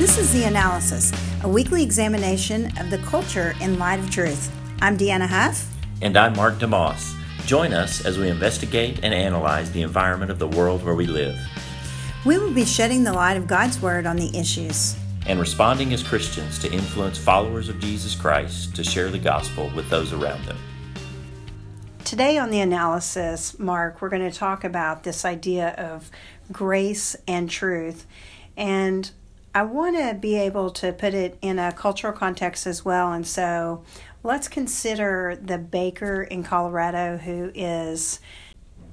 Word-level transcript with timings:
This 0.00 0.16
is 0.16 0.32
The 0.32 0.44
Analysis, 0.44 1.12
a 1.42 1.48
weekly 1.48 1.82
examination 1.82 2.72
of 2.78 2.88
the 2.88 2.96
culture 3.04 3.54
in 3.60 3.78
light 3.78 3.98
of 3.98 4.10
truth. 4.10 4.50
I'm 4.80 4.96
Deanna 4.96 5.26
Huff. 5.26 5.70
And 6.00 6.16
I'm 6.16 6.34
Mark 6.34 6.54
DeMoss. 6.54 7.14
Join 7.44 7.74
us 7.74 8.06
as 8.06 8.16
we 8.16 8.30
investigate 8.30 9.00
and 9.02 9.12
analyze 9.12 9.70
the 9.72 9.82
environment 9.82 10.30
of 10.30 10.38
the 10.38 10.48
world 10.48 10.82
where 10.82 10.94
we 10.94 11.06
live. 11.06 11.38
We 12.24 12.38
will 12.38 12.50
be 12.50 12.64
shedding 12.64 13.04
the 13.04 13.12
light 13.12 13.36
of 13.36 13.46
God's 13.46 13.82
Word 13.82 14.06
on 14.06 14.16
the 14.16 14.34
issues 14.34 14.96
and 15.26 15.38
responding 15.38 15.92
as 15.92 16.02
Christians 16.02 16.58
to 16.60 16.72
influence 16.72 17.18
followers 17.18 17.68
of 17.68 17.78
Jesus 17.78 18.14
Christ 18.14 18.74
to 18.76 18.82
share 18.82 19.10
the 19.10 19.18
gospel 19.18 19.70
with 19.76 19.90
those 19.90 20.14
around 20.14 20.42
them. 20.46 20.56
Today 22.06 22.38
on 22.38 22.48
the 22.48 22.60
analysis, 22.60 23.58
Mark, 23.58 24.00
we're 24.00 24.08
going 24.08 24.30
to 24.30 24.34
talk 24.34 24.64
about 24.64 25.02
this 25.02 25.26
idea 25.26 25.74
of 25.76 26.10
grace 26.50 27.16
and 27.28 27.50
truth. 27.50 28.06
And 28.56 29.10
I 29.52 29.64
want 29.64 29.96
to 29.96 30.14
be 30.14 30.36
able 30.36 30.70
to 30.70 30.92
put 30.92 31.12
it 31.12 31.36
in 31.42 31.58
a 31.58 31.72
cultural 31.72 32.12
context 32.12 32.68
as 32.68 32.84
well. 32.84 33.12
And 33.12 33.26
so 33.26 33.82
let's 34.22 34.46
consider 34.46 35.36
the 35.42 35.58
baker 35.58 36.22
in 36.22 36.44
Colorado 36.44 37.16
who 37.16 37.50
is 37.52 38.20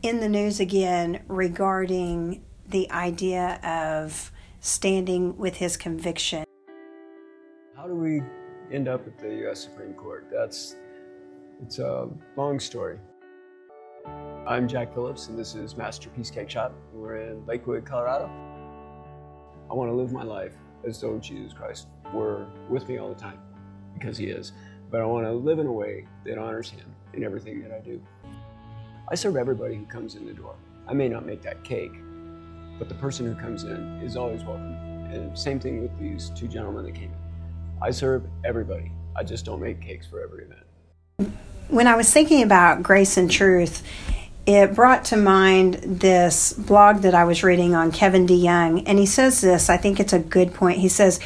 in 0.02 0.20
the 0.20 0.28
news 0.28 0.60
again 0.60 1.24
regarding 1.28 2.44
the 2.68 2.90
idea 2.92 3.60
of 3.64 4.32
standing 4.60 5.38
with 5.38 5.58
his 5.58 5.78
conviction. 5.78 6.44
How 7.76 7.86
do 7.86 7.94
we 7.94 8.24
end 8.72 8.88
up 8.88 9.06
at 9.06 9.20
the 9.20 9.30
U.S. 9.44 9.62
Supreme 9.62 9.94
Court? 9.94 10.28
That's 10.32 10.76
it's 11.62 11.78
a 11.78 12.10
long 12.36 12.60
story. 12.60 12.98
I'm 14.48 14.68
Jack 14.68 14.94
Phillips, 14.94 15.28
and 15.28 15.38
this 15.38 15.54
is 15.54 15.78
Masterpiece 15.78 16.32
Cake 16.32 16.50
Shop. 16.50 16.74
We're 16.94 17.18
in 17.18 17.46
Lakewood, 17.46 17.86
Colorado. 17.86 18.47
I 19.70 19.74
want 19.74 19.90
to 19.90 19.96
live 19.96 20.14
my 20.14 20.24
life 20.24 20.54
as 20.86 21.02
though 21.02 21.18
Jesus 21.20 21.52
Christ 21.52 21.88
were 22.14 22.46
with 22.70 22.88
me 22.88 22.98
all 22.98 23.10
the 23.10 23.20
time, 23.20 23.40
because 23.94 24.18
He 24.18 24.28
is. 24.28 24.54
But 24.90 25.02
I 25.02 25.06
want 25.06 25.26
to 25.26 25.34
live 25.34 25.59
in 25.59 25.68
a 25.68 25.72
way 25.72 26.08
that 26.26 26.38
honors 26.38 26.70
Him 26.70 26.86
in 27.14 27.24
everything 27.24 27.62
that 27.64 27.72
I 27.72 27.80
do. 27.80 28.02
I 29.09 29.16
serve 29.16 29.36
everybody 29.36 29.76
who 29.76 29.86
comes 29.86 30.16
in 30.16 30.26
the 30.26 30.34
door. 30.34 30.56
I 30.88 30.94
may 30.94 31.09
not 31.09 31.26
make 31.26 31.42
that 31.42 31.64
cake, 31.66 31.92
but 32.80 32.88
the 32.88 32.96
person 32.96 33.26
who 33.26 33.36
comes 33.36 33.64
in 33.64 34.02
is 34.02 34.16
always 34.16 34.44
welcome. 34.44 34.74
And 35.12 35.38
same 35.38 35.59
thing 35.59 35.81
with 35.81 35.98
these 36.00 36.30
two 36.30 36.48
gentlemen 36.48 36.86
that 36.86 36.96
came 36.96 37.12
in. 37.12 37.81
I 37.81 37.92
serve 37.92 38.24
everybody. 38.46 38.92
I 39.16 39.24
just 39.24 39.46
don't 39.46 39.62
make 39.62 39.81
cakes 39.81 40.08
for 40.08 40.22
every 40.22 40.46
event. 40.46 41.34
When 41.70 41.88
I 41.88 41.96
was 41.96 42.12
thinking 42.12 42.44
about 42.44 42.84
grace 42.84 43.18
and 43.18 43.30
truth, 43.30 43.84
it 44.48 44.73
brought 44.73 45.03
to 45.06 45.17
mind 45.17 45.73
this 45.84 46.53
blog 46.53 47.02
that 47.02 47.14
I 47.14 47.26
was 47.26 47.44
reading 47.44 47.76
on 47.76 47.92
Kevin 47.92 48.26
DeYoung, 48.26 48.84
and 48.86 48.98
he 48.98 49.06
says 49.06 49.42
this. 49.42 49.70
I 49.70 49.76
think 49.76 50.00
it's 50.00 50.14
a 50.14 50.20
good 50.20 50.53
point. 50.53 50.80
He 50.80 50.88
says, 50.88 51.20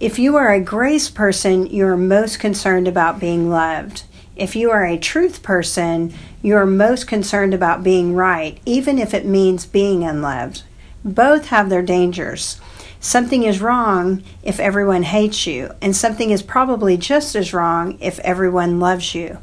If 0.00 0.18
you 0.18 0.34
are 0.34 0.52
a 0.52 0.60
grace 0.60 1.08
person, 1.08 1.68
you're 1.68 1.96
most 1.96 2.40
concerned 2.40 2.88
about 2.88 3.20
being 3.20 3.48
loved. 3.48 4.02
If 4.34 4.56
you 4.56 4.72
are 4.72 4.84
a 4.84 4.98
truth 4.98 5.44
person, 5.44 6.12
you're 6.42 6.66
most 6.66 7.06
concerned 7.06 7.54
about 7.54 7.84
being 7.84 8.16
right, 8.16 8.58
even 8.66 8.98
if 8.98 9.14
it 9.14 9.24
means 9.24 9.64
being 9.64 10.02
unloved. 10.02 10.64
Both 11.04 11.46
have 11.46 11.70
their 11.70 11.82
dangers. 11.82 12.60
Something 12.98 13.44
is 13.44 13.60
wrong 13.60 14.24
if 14.42 14.58
everyone 14.58 15.04
hates 15.04 15.46
you, 15.46 15.70
and 15.80 15.94
something 15.94 16.30
is 16.30 16.42
probably 16.42 16.96
just 16.96 17.36
as 17.36 17.54
wrong 17.54 17.96
if 18.00 18.18
everyone 18.20 18.80
loves 18.80 19.14
you. 19.14 19.38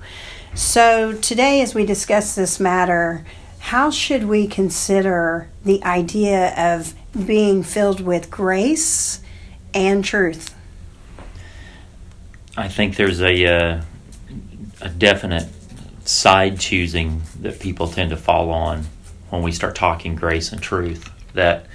So, 0.55 1.13
today, 1.13 1.61
as 1.63 1.73
we 1.73 1.83
discuss 1.83 2.35
this 2.35 2.59
matter, 2.59 3.25
how 3.57 3.89
should 3.89 4.25
we 4.25 4.45
consider 4.45 5.49
the 5.65 5.83
idea 5.83 6.53
of 6.55 6.93
being 7.25 7.63
filled 7.63 8.01
with 8.01 8.29
grace 8.29 9.19
and 9.73 10.05
truth? 10.05 10.53
I 12.55 12.67
think 12.67 12.97
there's 12.97 13.19
a, 13.19 13.45
uh, 13.47 13.81
a 14.79 14.89
definite 14.89 15.49
side 16.05 16.59
choosing 16.59 17.23
that 17.41 17.59
people 17.59 17.87
tend 17.87 18.11
to 18.11 18.17
fall 18.17 18.51
on 18.51 18.83
when 19.31 19.41
we 19.41 19.51
start 19.51 19.73
talking 19.73 20.13
grace 20.15 20.51
and 20.51 20.61
truth 20.61 21.09
that 21.33 21.65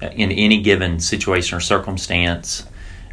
in 0.00 0.32
any 0.32 0.60
given 0.60 0.98
situation 0.98 1.56
or 1.56 1.60
circumstance, 1.60 2.66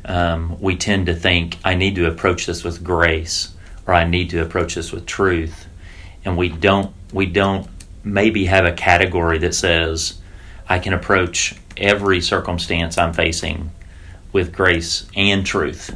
um, 0.03 0.59
we 0.59 0.75
tend 0.75 1.06
to 1.06 1.13
think, 1.13 1.59
I 1.63 1.75
need 1.75 1.94
to 1.97 2.07
approach 2.07 2.47
this 2.47 2.63
with 2.63 2.84
grace 2.84 3.53
or 3.88 3.94
I 3.94 4.06
need 4.06 4.30
to 4.31 4.42
approach 4.42 4.75
this 4.75 4.92
with 4.92 5.06
truth. 5.06 5.68
And 6.24 6.38
we 6.38 6.50
don't, 6.50 6.94
we 7.14 7.25
don't 7.25 7.68
maybe 8.03 8.46
have 8.46 8.66
a 8.66 8.72
category 8.72 9.38
that 9.40 9.56
says, 9.56 10.19
I 10.68 10.80
can 10.80 10.94
approach 10.94 11.56
every 11.78 12.22
circumstance 12.22 12.97
I'm 12.97 13.14
facing 13.14 13.72
with 14.31 14.53
grace 14.53 15.08
and 15.16 15.46
truth 15.46 15.96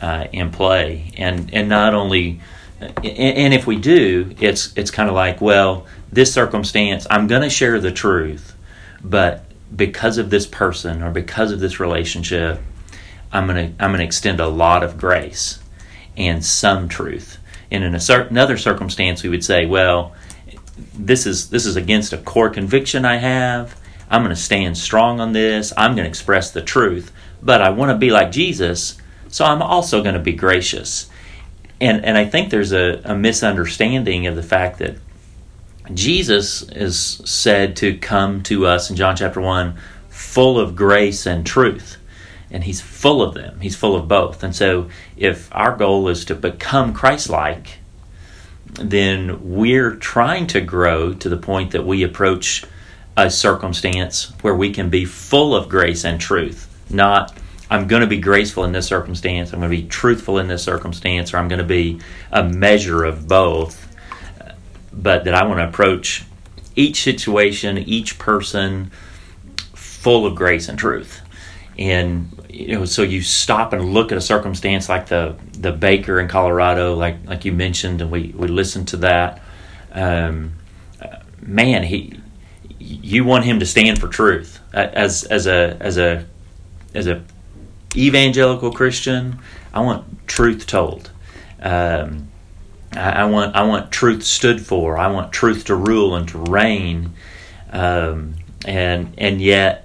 uh, 0.00 0.26
in 0.32 0.50
play. 0.50 1.12
And, 1.16 1.52
and 1.52 1.68
not 1.68 1.94
only, 1.94 2.40
and 2.80 3.54
if 3.54 3.66
we 3.66 3.76
do, 3.76 4.34
it's, 4.40 4.76
it's 4.76 4.90
kind 4.90 5.08
of 5.08 5.14
like, 5.14 5.40
well, 5.40 5.86
this 6.10 6.32
circumstance, 6.32 7.06
I'm 7.10 7.26
going 7.26 7.42
to 7.42 7.50
share 7.50 7.80
the 7.80 7.92
truth 7.92 8.52
but 9.04 9.44
because 9.74 10.18
of 10.18 10.30
this 10.30 10.46
person 10.46 11.02
or 11.02 11.10
because 11.10 11.52
of 11.52 11.60
this 11.60 11.80
relationship, 11.80 12.60
I'm 13.32 13.46
gonna 13.46 13.72
I'm 13.80 13.92
gonna 13.92 14.04
extend 14.04 14.40
a 14.40 14.48
lot 14.48 14.82
of 14.82 14.98
grace 14.98 15.58
and 16.16 16.44
some 16.44 16.88
truth. 16.88 17.38
And 17.70 17.84
in 17.84 17.94
a 17.94 18.00
certain 18.00 18.36
other 18.36 18.56
circumstance, 18.56 19.22
we 19.22 19.28
would 19.30 19.44
say, 19.44 19.66
well, 19.66 20.14
this 20.94 21.26
is 21.26 21.50
this 21.50 21.66
is 21.66 21.76
against 21.76 22.12
a 22.12 22.18
core 22.18 22.50
conviction 22.50 23.04
I 23.04 23.16
have. 23.16 23.78
I'm 24.10 24.22
going 24.22 24.34
to 24.34 24.40
stand 24.40 24.76
strong 24.76 25.20
on 25.20 25.32
this. 25.32 25.72
I'm 25.76 25.94
going 25.94 26.04
to 26.04 26.08
express 26.08 26.50
the 26.50 26.60
truth, 26.60 27.12
but 27.42 27.62
I 27.62 27.70
want 27.70 27.90
to 27.90 27.96
be 27.96 28.10
like 28.10 28.30
Jesus, 28.30 28.98
so 29.28 29.44
I'm 29.44 29.62
also 29.62 30.02
going 30.02 30.14
to 30.14 30.20
be 30.20 30.32
gracious. 30.32 31.08
And 31.80 32.04
and 32.04 32.18
I 32.18 32.26
think 32.26 32.50
there's 32.50 32.72
a, 32.72 33.00
a 33.04 33.14
misunderstanding 33.14 34.26
of 34.26 34.36
the 34.36 34.42
fact 34.42 34.78
that 34.78 34.96
Jesus 35.92 36.62
is 36.62 36.98
said 37.24 37.76
to 37.76 37.96
come 37.98 38.42
to 38.44 38.66
us 38.66 38.90
in 38.90 38.96
John 38.96 39.16
chapter 39.16 39.40
1 39.40 39.76
full 40.08 40.58
of 40.58 40.76
grace 40.76 41.26
and 41.26 41.44
truth. 41.44 41.96
And 42.52 42.62
he's 42.62 42.80
full 42.80 43.22
of 43.22 43.34
them. 43.34 43.60
He's 43.60 43.74
full 43.74 43.96
of 43.96 44.06
both. 44.06 44.44
And 44.44 44.54
so 44.54 44.88
if 45.16 45.48
our 45.52 45.74
goal 45.74 46.08
is 46.08 46.24
to 46.26 46.36
become 46.36 46.94
Christ 46.94 47.28
like, 47.28 47.78
then 48.74 49.54
we're 49.56 49.96
trying 49.96 50.46
to 50.48 50.60
grow 50.60 51.14
to 51.14 51.28
the 51.28 51.36
point 51.36 51.72
that 51.72 51.84
we 51.84 52.04
approach 52.04 52.64
a 53.16 53.30
circumstance 53.30 54.32
where 54.42 54.54
we 54.54 54.72
can 54.72 54.90
be 54.90 55.04
full 55.04 55.54
of 55.54 55.68
grace 55.68 56.04
and 56.04 56.20
truth. 56.20 56.68
Not, 56.90 57.36
I'm 57.70 57.88
going 57.88 58.02
to 58.02 58.06
be 58.06 58.18
graceful 58.18 58.64
in 58.64 58.72
this 58.72 58.86
circumstance, 58.86 59.52
I'm 59.52 59.60
going 59.60 59.70
to 59.70 59.76
be 59.76 59.88
truthful 59.88 60.38
in 60.38 60.48
this 60.48 60.62
circumstance, 60.62 61.34
or 61.34 61.38
I'm 61.38 61.48
going 61.48 61.58
to 61.58 61.64
be 61.64 62.00
a 62.30 62.44
measure 62.44 63.04
of 63.04 63.26
both 63.26 63.88
but 64.92 65.24
that 65.24 65.34
I 65.34 65.44
want 65.44 65.58
to 65.58 65.68
approach 65.68 66.24
each 66.76 67.02
situation, 67.02 67.78
each 67.78 68.18
person 68.18 68.90
full 69.74 70.26
of 70.26 70.34
grace 70.34 70.68
and 70.68 70.78
truth. 70.78 71.21
And 71.78 72.44
you 72.50 72.78
know, 72.78 72.84
so 72.84 73.02
you 73.02 73.22
stop 73.22 73.72
and 73.72 73.92
look 73.94 74.12
at 74.12 74.18
a 74.18 74.22
circumstance 74.22 74.88
like 74.88 75.06
the 75.06 75.36
the 75.52 75.72
baker 75.72 76.20
in 76.20 76.28
Colorado, 76.28 76.94
like 76.94 77.16
like 77.26 77.44
you 77.44 77.52
mentioned, 77.52 78.02
and 78.02 78.10
we 78.10 78.34
we 78.36 78.48
listened 78.48 78.88
to 78.88 78.98
that. 78.98 79.42
Um, 79.92 80.52
man, 81.40 81.82
he 81.82 82.20
you 82.78 83.24
want 83.24 83.44
him 83.44 83.60
to 83.60 83.66
stand 83.66 84.00
for 84.00 84.08
truth 84.08 84.60
as 84.72 85.24
as 85.24 85.46
a 85.46 85.76
as 85.80 85.98
a 85.98 86.26
as 86.94 87.06
a 87.06 87.22
evangelical 87.96 88.72
Christian. 88.72 89.38
I 89.72 89.80
want 89.80 90.28
truth 90.28 90.66
told. 90.66 91.10
Um, 91.60 92.28
I, 92.94 93.24
want 93.24 93.56
I 93.56 93.62
want 93.62 93.90
truth 93.90 94.22
stood 94.22 94.60
for. 94.64 94.98
I 94.98 95.06
want 95.08 95.32
truth 95.32 95.64
to 95.66 95.74
rule 95.74 96.14
and 96.14 96.28
to 96.28 96.38
reign. 96.38 97.14
Um, 97.70 98.34
and 98.66 99.14
and 99.16 99.40
yet 99.40 99.81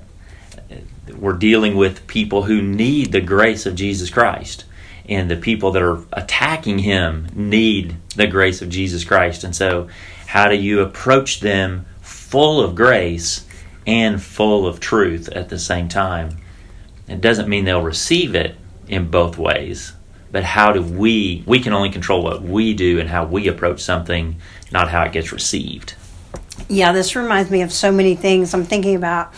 we're 1.15 1.33
dealing 1.33 1.75
with 1.75 2.07
people 2.07 2.43
who 2.43 2.61
need 2.61 3.11
the 3.11 3.21
grace 3.21 3.65
of 3.65 3.75
Jesus 3.75 4.09
Christ. 4.09 4.65
And 5.09 5.31
the 5.31 5.37
people 5.37 5.71
that 5.71 5.81
are 5.81 6.03
attacking 6.11 6.79
him 6.79 7.29
need 7.33 7.95
the 8.15 8.27
grace 8.27 8.61
of 8.61 8.69
Jesus 8.69 9.05
Christ. 9.05 9.45
And 9.45 9.55
so, 9.55 9.87
how 10.25 10.49
do 10.49 10.55
you 10.55 10.81
approach 10.81 11.39
them 11.39 11.85
full 12.01 12.61
of 12.61 12.75
grace 12.75 13.45
and 13.85 14.21
full 14.21 14.67
of 14.67 14.81
truth 14.81 15.29
at 15.29 15.47
the 15.47 15.57
same 15.57 15.87
time? 15.87 16.37
It 17.07 17.21
doesn't 17.21 17.47
mean 17.47 17.63
they'll 17.63 17.81
receive 17.81 18.35
it 18.35 18.57
in 18.89 19.09
both 19.09 19.37
ways 19.37 19.93
but 20.31 20.43
how 20.43 20.71
do 20.71 20.81
we 20.81 21.43
we 21.45 21.59
can 21.59 21.73
only 21.73 21.89
control 21.89 22.23
what 22.23 22.41
we 22.41 22.73
do 22.73 22.99
and 22.99 23.09
how 23.09 23.25
we 23.25 23.47
approach 23.47 23.81
something 23.81 24.35
not 24.71 24.89
how 24.89 25.03
it 25.03 25.11
gets 25.11 25.31
received 25.31 25.95
yeah 26.67 26.91
this 26.91 27.15
reminds 27.15 27.49
me 27.49 27.61
of 27.61 27.71
so 27.71 27.91
many 27.91 28.15
things 28.15 28.53
i'm 28.53 28.65
thinking 28.65 28.95
about 28.95 29.33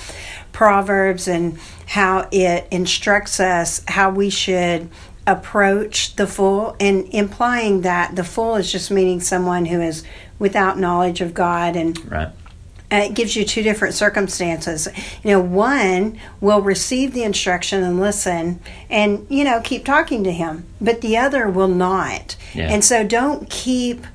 proverbs 0.60 1.26
and 1.26 1.58
how 1.86 2.28
it 2.34 2.68
instructs 2.70 3.40
us 3.40 3.82
how 3.88 4.10
we 4.10 4.30
should 4.30 4.90
approach 5.26 6.14
the 6.18 6.28
full 6.28 6.76
and 6.82 7.08
implying 7.14 7.80
that 7.80 8.14
the 8.18 8.26
full 8.26 8.58
is 8.58 8.70
just 8.70 8.92
meaning 8.92 9.22
someone 9.22 9.64
who 9.64 9.80
is 9.80 10.04
without 10.38 10.78
knowledge 10.78 11.22
of 11.22 11.34
god 11.34 11.78
and 11.78 12.12
right 12.12 12.28
uh, 12.92 12.96
it 13.06 13.14
gives 13.14 13.36
you 13.36 13.46
two 13.46 13.62
different 13.62 13.94
circumstances. 13.94 14.88
You 15.24 15.34
know, 15.34 15.40
one 15.40 16.20
will 16.42 16.64
receive 16.64 17.14
the 17.14 17.22
instruction 17.22 17.84
and 17.84 18.00
listen 18.00 18.60
and, 18.90 19.28
you 19.30 19.44
know, 19.44 19.62
keep 19.64 19.86
talking 19.86 20.24
to 20.24 20.32
him, 20.32 20.66
but 20.82 21.02
the 21.02 21.16
other 21.16 21.48
will 21.48 21.68
not. 21.68 22.36
Yeah. 22.56 22.72
And 22.72 22.84
so 22.84 23.04
don't 23.04 23.48
keep 23.48 24.08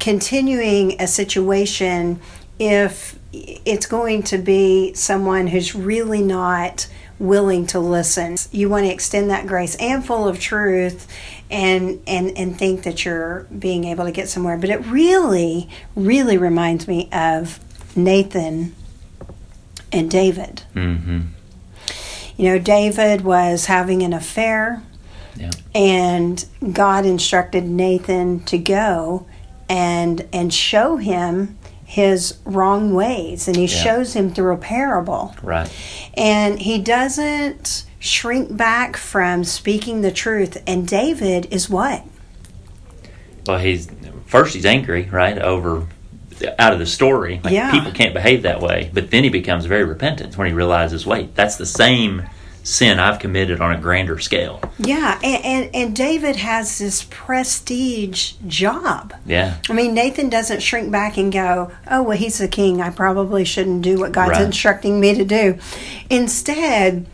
continuing 0.00 1.00
a 1.00 1.06
situation 1.06 2.20
if 2.58 3.18
it's 3.32 3.86
going 3.86 4.22
to 4.24 4.38
be 4.38 4.94
someone 4.94 5.46
who's 5.48 5.74
really 5.74 6.22
not 6.22 6.88
willing 7.18 7.66
to 7.66 7.78
listen. 7.80 8.36
You 8.52 8.68
want 8.68 8.84
to 8.86 8.92
extend 8.92 9.30
that 9.30 9.46
grace 9.46 9.74
and 9.76 10.04
full 10.04 10.28
of 10.28 10.38
truth 10.38 11.06
and 11.50 12.02
and 12.06 12.36
and 12.36 12.58
think 12.58 12.82
that 12.82 13.04
you're 13.04 13.46
being 13.58 13.84
able 13.84 14.04
to 14.04 14.12
get 14.12 14.28
somewhere. 14.28 14.58
But 14.58 14.70
it 14.70 14.84
really 14.86 15.68
really 15.94 16.36
reminds 16.36 16.86
me 16.86 17.08
of 17.12 17.58
Nathan 17.96 18.74
and 19.92 20.10
David. 20.10 20.62
Mm-hmm. 20.74 21.20
You 22.36 22.50
know, 22.50 22.58
David 22.58 23.22
was 23.22 23.64
having 23.66 24.02
an 24.02 24.12
affair 24.12 24.82
Yeah. 25.36 25.52
and 25.74 26.44
God 26.72 27.06
instructed 27.06 27.64
Nathan 27.64 28.40
to 28.44 28.58
go 28.58 29.26
and 29.70 30.26
and 30.32 30.52
show 30.52 30.96
him 30.96 31.56
his 31.88 32.34
wrong 32.44 32.92
ways 32.92 33.46
and 33.46 33.56
he 33.56 33.62
Yeah. 33.62 33.68
shows 33.82 34.12
him 34.14 34.30
through 34.32 34.52
a 34.52 34.56
parable 34.58 35.34
Right. 35.42 35.70
and 36.14 36.58
he 36.60 36.78
doesn't 36.78 37.84
shrink 38.00 38.56
back 38.56 38.96
from 38.96 39.44
speaking 39.44 40.02
the 40.02 40.10
truth 40.10 40.60
and 40.66 40.86
David 40.86 41.46
is 41.50 41.70
what 41.70 42.02
Well, 43.46 43.58
he's 43.58 43.88
first 44.26 44.54
he's 44.54 44.66
angry, 44.66 45.08
right, 45.12 45.38
over 45.38 45.84
out 46.58 46.72
of 46.72 46.78
the 46.80 46.86
story. 46.86 47.40
Like 47.44 47.54
Yeah. 47.54 47.70
people 47.70 47.92
can't 47.92 48.12
behave 48.12 48.42
that 48.42 48.60
way. 48.60 48.90
But 48.92 49.10
then 49.10 49.22
he 49.22 49.30
becomes 49.30 49.64
very 49.66 49.84
repentant 49.84 50.36
when 50.36 50.48
he 50.48 50.52
realizes, 50.52 51.06
wait, 51.06 51.34
that's 51.36 51.56
the 51.56 51.64
same 51.64 52.24
sin 52.66 52.98
I've 52.98 53.18
committed 53.20 53.60
on 53.60 53.72
a 53.72 53.80
grander 53.80 54.18
scale. 54.18 54.60
yeah 54.78 55.18
and, 55.22 55.44
and 55.44 55.70
and 55.74 55.96
David 55.96 56.36
has 56.36 56.78
this 56.78 57.04
prestige 57.10 58.32
job 58.46 59.14
Yeah. 59.24 59.58
I 59.70 59.72
mean, 59.72 59.94
Nathan 59.94 60.28
doesn't 60.28 60.60
shrink 60.62 60.90
back 60.90 61.16
and 61.16 61.32
go, 61.32 61.70
oh, 61.90 62.02
well, 62.02 62.16
he's 62.18 62.38
the 62.38 62.48
king. 62.48 62.80
I 62.80 62.90
probably 62.90 63.44
shouldn't 63.44 63.82
do 63.82 63.98
what 63.98 64.12
God's 64.12 64.32
Right. 64.32 64.42
instructing 64.42 64.98
me 65.00 65.14
to 65.14 65.24
do. 65.24 65.58
Instead, 66.10 67.06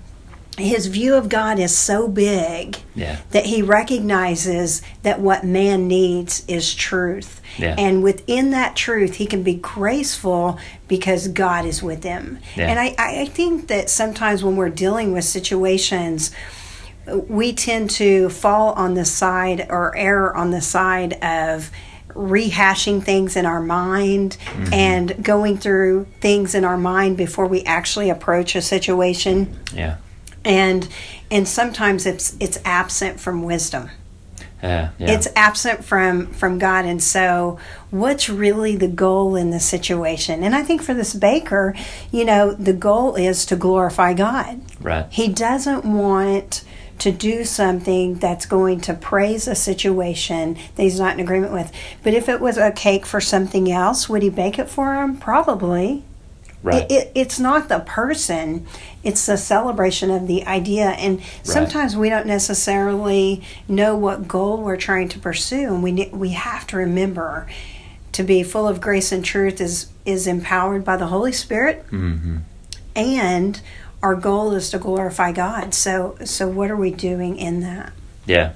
his 0.59 0.87
view 0.87 1.15
of 1.15 1.29
God 1.31 1.59
is 1.59 1.77
so 1.77 2.09
big 2.09 2.77
Yeah. 2.95 3.17
that 3.31 3.47
he 3.47 3.63
recognizes 3.63 4.83
that 5.03 5.19
what 5.21 5.45
man 5.45 5.89
needs 5.89 6.45
is 6.47 6.75
truth. 6.75 7.41
Yeah. 7.57 7.75
And 7.79 8.03
within 8.03 8.51
that 8.51 8.77
truth, 8.77 9.15
he 9.15 9.27
can 9.27 9.43
be 9.43 9.55
graceful 9.55 10.59
because 10.89 11.29
God 11.29 11.65
is 11.65 11.83
with 11.83 12.05
him. 12.05 12.39
Yeah. 12.55 12.69
And 12.69 12.79
I, 12.79 12.95
I 12.99 13.21
I 13.23 13.25
think 13.27 13.69
that 13.69 13.89
sometimes 13.89 14.45
when 14.45 14.57
we're 14.57 14.69
dealing 14.69 15.13
with 15.13 15.25
situations, 15.25 16.31
we 17.07 17.53
tend 17.53 17.91
to 17.91 18.29
fall 18.29 18.73
on 18.75 18.95
the 18.95 19.05
side 19.05 19.67
or 19.71 19.97
err 19.97 20.35
on 20.37 20.51
the 20.51 20.61
side 20.61 21.15
of 21.23 21.71
rehashing 22.15 23.03
things 23.03 23.37
in 23.37 23.47
our 23.47 23.61
mind 23.61 24.37
mm-hmm. 24.45 24.73
and 24.73 25.25
going 25.25 25.57
through 25.57 26.07
things 26.21 26.55
in 26.55 26.65
our 26.65 26.77
mind 26.77 27.17
before 27.17 27.47
we 27.47 27.63
actually 27.65 28.11
approach 28.11 28.55
a 28.55 28.61
situation 28.61 29.59
Yeah. 29.75 29.97
And 30.44 30.89
and 31.31 31.47
sometimes 31.49 32.06
it's 32.06 32.37
it's 32.41 32.59
absent 32.65 33.21
from 33.21 33.43
wisdom 33.43 33.91
Yeah. 34.62 34.91
Yeah. 34.99 35.11
it's 35.12 35.29
absent 35.37 35.85
from 35.85 36.27
from 36.33 36.59
god 36.59 36.85
and 36.85 37.03
so 37.03 37.59
what's 37.91 38.29
really 38.29 38.77
the 38.77 38.89
goal 38.89 39.37
in 39.37 39.50
the 39.50 39.61
situation 39.61 40.43
and 40.43 40.55
i 40.55 40.62
think 40.62 40.83
for 40.83 40.94
this 40.94 41.15
baker 41.15 41.75
you 42.11 42.25
know 42.25 42.53
the 42.53 42.73
goal 42.73 43.15
is 43.15 43.44
to 43.47 43.56
glorify 43.56 44.12
god 44.15 44.61
right. 44.81 45.06
he 45.11 45.29
doesn't 45.29 45.85
want 45.85 46.65
to 46.99 47.11
do 47.11 47.44
something 47.44 48.15
that's 48.17 48.47
going 48.47 48.81
to 48.81 48.94
praise 48.94 49.49
a 49.49 49.55
situation 49.56 50.55
that 50.77 50.83
he's 50.83 51.00
not 51.00 51.15
in 51.15 51.21
agreement 51.21 51.53
with 51.53 51.73
but 52.05 52.15
if 52.15 52.29
it 52.29 52.41
was 52.41 52.56
a 52.56 52.71
cake 52.71 53.05
for 53.05 53.21
something 53.21 53.71
else 53.71 54.09
would 54.09 54.23
he 54.23 54.31
bake 54.31 54.59
it 54.59 54.69
for 54.69 54.94
him 54.94 55.17
probably 55.17 56.05
Right. 56.62 56.91
it, 56.91 56.93
it, 56.93 57.12
it's 57.14 57.41
not 57.41 57.69
the 57.69 57.81
person 57.81 58.67
it's 59.03 59.26
the 59.26 59.37
celebration 59.37 60.11
of 60.11 60.29
the 60.29 60.47
idea 60.47 60.91
and 60.91 61.20
sometimes 61.43 61.97
we 61.97 62.09
don't 62.09 62.26
necessarily 62.26 63.43
know 63.67 63.97
what 63.97 64.29
goal 64.29 64.62
we're 64.62 64.76
trying 64.76 65.09
to 65.09 65.19
pursue 65.19 65.75
and 65.75 65.82
we 65.82 66.09
we 66.12 66.31
have 66.31 66.67
to 66.69 66.76
remember 66.76 67.49
to 68.12 68.23
be 68.23 68.44
full 68.44 68.69
of 68.69 68.81
grace 68.81 69.11
and 69.11 69.25
truth 69.25 69.61
is 69.61 69.88
is 70.05 70.29
empowered 70.29 70.85
by 70.85 70.97
the 70.97 71.06
holy 71.09 71.32
spirit 71.32 71.85
mm-hmm. 71.91 72.38
and 72.94 73.61
our 74.00 74.15
goal 74.15 74.53
is 74.53 74.70
to 74.70 74.79
glorify 74.79 75.32
god 75.32 75.75
so 75.75 76.17
so 76.25 76.47
what 76.47 76.70
are 76.70 76.76
we 76.76 76.93
doing 76.93 77.37
in 77.37 77.61
that 77.61 77.93
Yeah, 78.26 78.53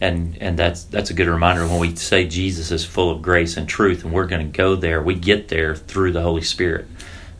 and 0.00 0.36
and 0.40 0.58
that's 0.58 0.84
that's 0.84 1.10
a 1.10 1.14
good 1.14 1.28
reminder 1.28 1.66
when 1.66 1.78
we 1.78 1.94
say 1.96 2.26
Jesus 2.26 2.70
is 2.70 2.84
full 2.84 3.10
of 3.10 3.20
grace 3.22 3.56
and 3.56 3.68
truth, 3.68 4.04
and 4.04 4.12
we're 4.12 4.26
going 4.26 4.50
to 4.50 4.56
go 4.56 4.74
there. 4.76 5.02
We 5.02 5.14
get 5.14 5.48
there 5.48 5.74
through 5.76 6.12
the 6.12 6.22
Holy 6.22 6.42
Spirit. 6.42 6.86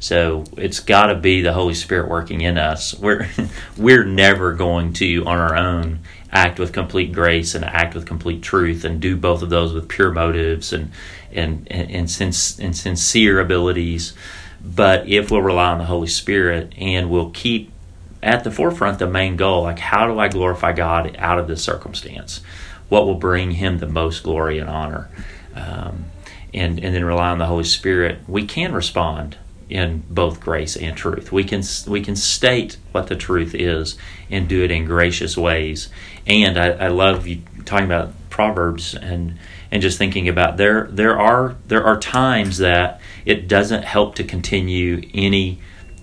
So 0.01 0.45
it's 0.57 0.81
got 0.81 1.07
to 1.07 1.15
be 1.15 1.43
the 1.43 1.53
Holy 1.53 1.75
Spirit 1.75 2.09
working 2.09 2.41
in 2.41 2.59
us. 2.59 2.99
We're 2.99 3.29
we're 3.77 4.05
never 4.05 4.55
going 4.55 4.95
to 4.95 5.25
on 5.27 5.39
our 5.39 5.55
own 5.55 6.01
act 6.33 6.59
with 6.59 6.73
complete 6.73 7.13
grace 7.13 7.55
and 7.55 7.65
act 7.65 7.95
with 7.95 8.07
complete 8.07 8.43
truth 8.43 8.85
and 8.85 9.01
do 9.01 9.17
both 9.17 9.43
of 9.43 9.51
those 9.51 9.73
with 9.73 9.89
pure 9.89 10.11
motives 10.11 10.73
and 10.73 10.91
and 11.31 11.69
and, 11.71 11.91
and, 11.91 12.11
sin- 12.11 12.65
and 12.65 12.77
sincere 12.77 13.39
abilities. 13.39 14.15
But 14.63 15.09
if 15.09 15.31
we'll 15.31 15.43
rely 15.43 15.71
on 15.71 15.79
the 15.79 15.85
Holy 15.85 16.09
Spirit 16.09 16.73
and 16.77 17.11
we'll 17.11 17.31
keep 17.31 17.71
at 18.23 18.45
the 18.45 18.51
forefront 18.51 18.99
the 18.99 19.07
main 19.07 19.37
goal 19.37 19.63
like 19.63 19.79
how 19.79 20.07
do 20.07 20.19
i 20.19 20.29
glorify 20.29 20.73
god 20.73 21.17
out 21.19 21.39
of 21.39 21.49
this 21.49 21.63
circumstance 21.63 22.43
what 22.89 23.07
will 23.07 23.15
bring 23.15 23.53
him 23.53 23.79
the 23.79 23.87
most 23.87 24.23
glory 24.23 24.59
and 24.59 24.69
honor 24.69 25.09
um, 25.55 26.05
and 26.53 26.79
and 26.85 26.95
then 26.95 27.03
rely 27.05 27.31
on 27.31 27.39
the 27.39 27.47
holy 27.47 27.65
spirit 27.65 28.19
we 28.29 28.45
can 28.45 28.73
respond 28.75 29.39
in 29.71 30.03
both 30.11 30.41
grace 30.41 30.77
and 30.77 30.97
truth 30.97 31.31
we 31.31 31.45
can 31.45 31.63
we 31.87 32.01
can 32.01 32.17
state 32.17 32.77
what 32.93 33.07
the 33.07 33.17
truth 33.17 33.55
is 33.55 33.97
and 34.31 34.49
do 34.49 34.63
it 34.63 34.71
in 34.71 34.85
gracious 34.85 35.37
ways 35.37 35.89
and 36.27 36.59
i, 36.59 36.71
I 36.71 36.89
love 36.89 37.27
you 37.27 37.43
talking 37.65 37.87
about 37.87 38.13
proverbs 38.31 38.95
and 38.95 39.39
and 39.71 39.81
just 39.81 39.99
thinking 39.99 40.29
about 40.29 40.57
there 40.57 40.89
there 40.91 41.19
are 41.19 41.57
there 41.69 41.85
are 41.85 41.99
times 41.99 42.59
that 42.59 43.01
it 43.25 43.49
doesn't 43.49 43.85
help 43.85 44.15
to 44.17 44.25
continue 44.25 45.09
any 45.15 45.61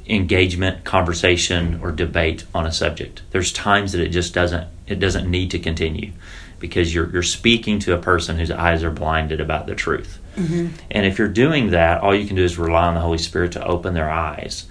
engagement, 0.09 0.83
conversation, 0.83 1.79
or 1.81 1.91
debate 1.91 2.45
on 2.53 2.65
a 2.65 2.71
subject. 2.71 3.23
There's 3.31 3.51
times 3.51 3.91
that 3.91 4.01
it 4.01 4.09
just 4.09 4.33
doesn't 4.33 4.67
it 4.87 4.99
doesn't 4.99 5.29
need 5.29 5.51
to 5.51 5.59
continue 5.59 6.11
because 6.59 6.93
you're 6.93 7.09
you're 7.11 7.23
speaking 7.23 7.79
to 7.79 7.93
a 7.93 7.97
person 7.97 8.37
whose 8.37 8.51
eyes 8.51 8.83
are 8.83 8.91
blinded 8.91 9.41
about 9.41 9.67
the 9.67 9.75
truth. 9.75 10.19
Mm-hmm. 10.37 10.75
And 10.91 11.05
if 11.05 11.17
you're 11.17 11.27
doing 11.27 11.71
that, 11.71 12.01
all 12.01 12.15
you 12.15 12.27
can 12.27 12.35
do 12.35 12.43
is 12.43 12.57
rely 12.57 12.87
on 12.87 12.93
the 12.93 13.01
Holy 13.01 13.17
Spirit 13.17 13.53
to 13.53 13.65
open 13.65 13.93
their 13.93 14.09
eyes. 14.09 14.67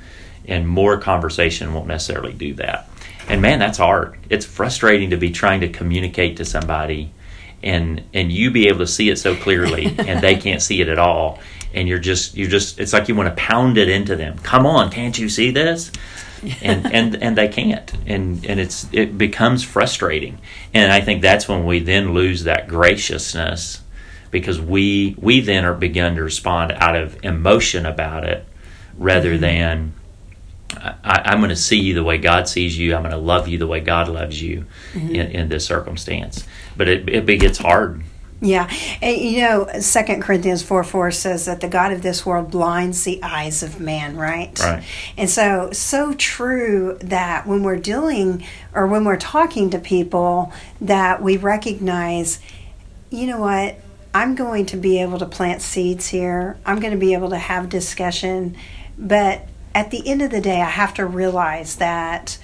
And 0.46 0.68
more 0.68 0.99
conversation 0.99 1.75
won't 1.75 1.88
necessarily 1.88 2.32
do 2.32 2.54
that. 2.54 2.88
And 3.28 3.42
man, 3.42 3.58
that's 3.58 3.78
hard. 3.78 4.16
It's 4.30 4.46
frustrating 4.46 5.11
to 5.11 5.16
be 5.16 5.30
trying 5.30 5.61
to 5.61 5.68
communicate 5.68 6.37
to 6.37 6.44
somebody 6.44 7.11
and 7.62 8.04
and 8.14 8.30
you 8.30 8.50
be 8.50 8.68
able 8.68 8.78
to 8.78 8.87
see 8.87 9.08
it 9.08 9.18
so 9.18 9.35
clearly 9.35 9.87
and 9.99 10.20
they 10.20 10.37
can't 10.37 10.62
see 10.62 10.80
it 10.80 10.88
at 10.88 10.99
all 10.99 11.40
and 11.75 11.88
you're 11.88 11.99
just 11.99 12.37
you're 12.37 12.49
just 12.49 12.78
it's 12.78 12.92
like 12.92 13.08
you 13.08 13.14
want 13.14 13.28
to 13.28 13.35
pound 13.42 13.78
it 13.78 13.88
into 13.88 14.14
them 14.14 14.38
come 14.38 14.66
on 14.66 14.90
can't 14.90 15.18
you 15.18 15.28
see 15.28 15.50
this 15.50 15.90
and 16.62 16.87
and 16.92 17.23
and 17.23 17.37
they 17.37 17.49
can't 17.49 17.92
and 18.06 18.44
and 18.46 18.61
it's 18.61 18.87
it 18.92 19.16
becomes 19.16 19.64
frustrating 19.64 20.38
and 20.75 20.92
i 20.92 21.00
think 21.00 21.23
that's 21.23 21.49
when 21.49 21.64
we 21.64 21.80
then 21.80 22.12
lose 22.12 22.44
that 22.44 22.68
graciousness 22.68 23.80
because 24.30 24.61
we 24.61 25.14
we 25.18 25.40
then 25.40 25.64
are 25.64 25.75
begun 25.75 26.16
to 26.16 26.23
respond 26.23 26.73
out 26.73 26.97
of 26.97 27.23
emotion 27.25 27.87
about 27.87 28.25
it 28.25 28.47
rather 28.99 29.33
mm-hmm. 29.33 29.40
than 29.40 29.95
I, 30.76 31.23
I'm 31.25 31.38
going 31.38 31.50
to 31.50 31.56
see 31.56 31.78
you 31.78 31.95
the 31.95 32.04
way 32.04 32.18
God 32.18 32.49
sees 32.49 32.76
you. 32.76 32.95
I'm 32.95 33.02
going 33.02 33.12
to 33.12 33.18
love 33.18 33.49
you 33.49 33.59
the 33.59 33.66
way 33.66 33.80
God 33.80 34.09
loves 34.09 34.40
you 34.40 34.66
mm-hmm. 34.92 35.14
in, 35.14 35.30
in 35.30 35.49
this 35.49 35.64
circumstance. 35.64 36.47
But 36.76 36.88
it, 36.88 37.09
it 37.09 37.40
gets 37.40 37.59
hard. 37.59 38.02
Yeah, 38.38 38.71
and 39.00 39.16
you 39.16 39.40
know, 39.40 39.66
Second 39.80 40.21
Corinthians 40.23 40.62
four 40.62 40.85
four 40.85 41.11
says 41.11 41.47
that 41.47 41.62
the 41.62 41.68
God 41.68 41.92
of 41.92 42.02
this 42.02 42.26
world 42.26 42.50
blinds 42.50 43.02
the 43.04 43.23
eyes 43.23 43.62
of 43.62 43.80
man, 43.80 44.14
right? 44.18 44.59
Right. 44.59 44.85
And 45.16 45.30
so, 45.30 45.71
so 45.73 46.12
true 46.12 46.99
that 47.00 47.47
when 47.47 47.62
we're 47.62 47.78
dealing 47.78 48.45
or 48.75 48.87
when 48.87 49.06
we're 49.06 49.16
talking 49.16 49.71
to 49.71 49.78
people, 49.78 50.52
that 50.83 51.23
we 51.23 51.38
recognize, 51.38 52.38
you 53.09 53.26
know 53.26 53.40
what, 53.40 53.80
I'm 54.16 54.35
going 54.35 54.64
to 54.66 54.78
be 54.78 55.02
able 55.02 55.18
to 55.18 55.26
plant 55.26 55.61
seeds 55.61 56.08
here. 56.08 56.56
I'm 56.64 56.80
going 56.80 56.94
to 56.94 56.99
be 56.99 57.12
able 57.12 57.28
to 57.30 57.37
have 57.37 57.68
discussion, 57.68 58.56
but 58.96 59.46
at 59.75 59.90
the 59.90 60.08
end 60.08 60.23
of 60.23 60.30
the 60.30 60.40
day, 60.40 60.62
I 60.62 60.70
have 60.70 60.94
to 60.94 61.04
realize 61.04 61.76
that 61.76 62.38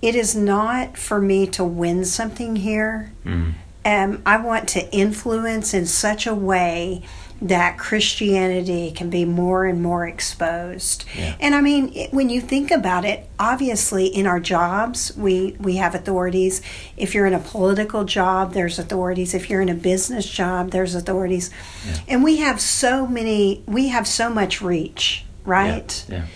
it 0.00 0.14
is 0.14 0.34
not 0.34 0.96
for 0.96 1.20
me 1.20 1.46
to 1.48 1.62
win 1.62 2.06
something 2.06 2.56
here 2.56 3.12
Mm. 3.26 3.52
Um, 3.88 4.22
I 4.26 4.36
want 4.36 4.68
to 4.70 4.90
influence 4.92 5.72
in 5.72 5.86
such 5.86 6.26
a 6.26 6.34
way 6.34 7.02
that 7.40 7.78
Christianity 7.78 8.90
can 8.90 9.08
be 9.08 9.24
more 9.24 9.64
and 9.64 9.80
more 9.80 10.06
exposed. 10.06 11.06
Yeah. 11.16 11.36
And 11.40 11.54
I 11.54 11.62
mean, 11.62 11.92
it, 11.94 12.12
when 12.12 12.28
you 12.28 12.42
think 12.42 12.70
about 12.70 13.06
it, 13.06 13.26
obviously 13.38 14.06
in 14.06 14.26
our 14.26 14.40
jobs, 14.40 15.16
we, 15.16 15.56
we 15.58 15.76
have 15.76 15.94
authorities. 15.94 16.60
If 16.98 17.14
you're 17.14 17.26
in 17.26 17.32
a 17.32 17.38
political 17.38 18.04
job, 18.04 18.52
there's 18.52 18.78
authorities. 18.78 19.32
If 19.32 19.48
you're 19.48 19.62
in 19.62 19.70
a 19.70 19.74
business 19.74 20.28
job, 20.28 20.70
there's 20.72 20.94
authorities. 20.94 21.50
Yeah. 21.86 21.98
And 22.08 22.24
we 22.24 22.38
have 22.38 22.60
so 22.60 23.06
many, 23.06 23.62
we 23.66 23.88
have 23.88 24.06
so 24.06 24.28
much 24.28 24.60
reach, 24.60 25.24
right? 25.46 26.04
Yeah. 26.10 26.26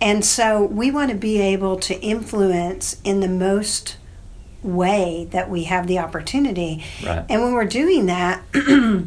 And 0.00 0.24
so 0.24 0.64
we 0.64 0.92
want 0.92 1.10
to 1.10 1.16
be 1.16 1.40
able 1.40 1.78
to 1.78 1.98
influence 2.00 3.00
in 3.02 3.20
the 3.20 3.28
most 3.28 3.96
way 4.62 5.28
that 5.30 5.50
we 5.50 5.64
have 5.64 5.86
the 5.86 5.98
opportunity. 5.98 6.84
Right. 7.04 7.24
And 7.28 7.42
when 7.42 7.52
we're 7.52 7.64
doing 7.64 8.06
that, 8.06 8.42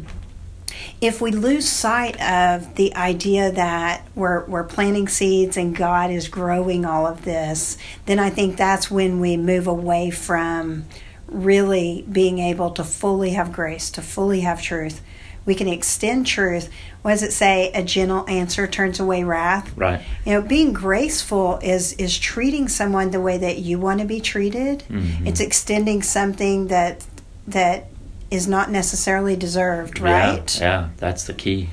if 1.00 1.20
we 1.20 1.30
lose 1.30 1.68
sight 1.68 2.20
of 2.20 2.74
the 2.76 2.94
idea 2.94 3.50
that 3.52 4.06
we're, 4.14 4.44
we're 4.46 4.64
planting 4.64 5.08
seeds 5.08 5.56
and 5.56 5.74
God 5.74 6.10
is 6.10 6.28
growing 6.28 6.84
all 6.84 7.06
of 7.06 7.24
this, 7.24 7.76
then 8.06 8.18
I 8.18 8.30
think 8.30 8.56
that's 8.56 8.90
when 8.90 9.20
we 9.20 9.36
move 9.36 9.66
away 9.66 10.10
from 10.10 10.84
really 11.28 12.04
being 12.10 12.38
able 12.38 12.70
to 12.70 12.84
fully 12.84 13.30
have 13.30 13.52
grace, 13.52 13.90
to 13.90 14.02
fully 14.02 14.40
have 14.40 14.62
truth. 14.62 15.02
We 15.44 15.54
can 15.54 15.68
extend 15.68 16.26
truth. 16.26 16.70
What 17.06 17.12
does 17.12 17.22
it 17.22 17.32
say? 17.32 17.70
A 17.72 17.84
gentle 17.84 18.28
answer 18.28 18.66
turns 18.66 18.98
away 18.98 19.22
wrath. 19.22 19.72
Right. 19.76 20.00
You 20.24 20.32
know, 20.32 20.42
being 20.42 20.72
graceful 20.72 21.60
is 21.62 21.92
is 21.92 22.18
treating 22.18 22.66
someone 22.66 23.12
the 23.12 23.20
way 23.20 23.38
that 23.38 23.58
you 23.58 23.78
want 23.78 24.00
to 24.00 24.04
be 24.04 24.20
treated. 24.20 24.82
Mhm. 24.90 25.24
It's 25.24 25.38
extending 25.38 26.02
something 26.02 26.66
that 26.66 27.04
that 27.46 27.90
is 28.28 28.48
not 28.48 28.72
necessarily 28.72 29.36
deserved, 29.36 30.00
right? 30.00 30.58
Yeah, 30.60 30.66
yeah, 30.66 30.88
that's 30.96 31.22
the 31.22 31.32
key. 31.32 31.68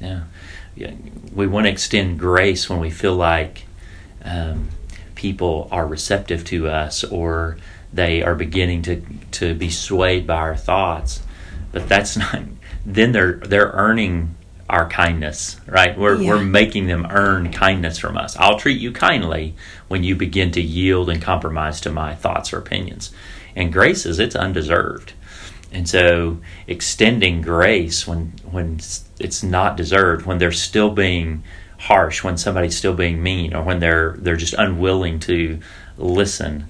Yeah, 0.00 0.20
yeah. 0.74 0.92
We 1.34 1.46
want 1.46 1.66
to 1.66 1.70
extend 1.70 2.18
grace 2.18 2.70
when 2.70 2.80
we 2.80 2.88
feel 2.88 3.14
like 3.14 3.66
um, 4.24 4.70
people 5.14 5.68
are 5.70 5.86
receptive 5.86 6.42
to 6.44 6.70
us 6.70 7.04
or 7.04 7.58
they 7.92 8.22
are 8.22 8.34
beginning 8.34 8.80
to 8.84 9.02
to 9.32 9.54
be 9.54 9.68
swayed 9.68 10.26
by 10.26 10.36
our 10.36 10.56
thoughts. 10.56 11.20
But 11.70 11.86
that's 11.86 12.16
not. 12.24 12.44
Then 12.86 13.12
they're 13.12 13.34
they're 13.44 13.72
earning 13.74 14.36
our 14.70 14.88
kindness, 14.88 15.56
right? 15.66 15.98
We're 15.98 16.20
Yeah. 16.20 16.28
we're 16.30 16.42
making 16.44 16.86
them 16.86 17.06
earn 17.10 17.50
kindness 17.52 17.98
from 17.98 18.16
us. 18.16 18.36
I'll 18.38 18.58
treat 18.58 18.80
you 18.80 18.92
kindly 18.92 19.54
when 19.88 20.04
you 20.04 20.14
begin 20.14 20.50
to 20.52 20.60
yield 20.60 21.10
and 21.10 21.20
compromise 21.20 21.80
to 21.82 21.90
my 21.90 22.14
thoughts 22.14 22.52
or 22.52 22.58
opinions. 22.58 23.10
And 23.56 23.72
grace 23.72 24.06
is 24.06 24.18
it's 24.18 24.36
undeserved. 24.36 25.12
And 25.72 25.88
so 25.88 26.38
extending 26.66 27.42
grace 27.42 28.06
when 28.06 28.32
when 28.50 28.80
it's 29.18 29.42
not 29.42 29.76
deserved, 29.76 30.24
when 30.26 30.38
they're 30.38 30.52
still 30.52 30.90
being 30.90 31.42
harsh, 31.78 32.22
when 32.22 32.36
somebody's 32.36 32.76
still 32.76 32.94
being 32.94 33.22
mean, 33.22 33.54
or 33.54 33.62
when 33.62 33.80
they're 33.80 34.16
they're 34.20 34.36
just 34.36 34.54
unwilling 34.54 35.18
to 35.20 35.58
listen. 35.98 36.66